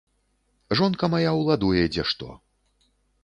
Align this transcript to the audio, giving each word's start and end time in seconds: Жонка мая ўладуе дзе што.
Жонка 0.79 1.09
мая 1.15 1.31
ўладуе 1.39 1.83
дзе 1.93 2.03
што. 2.13 2.31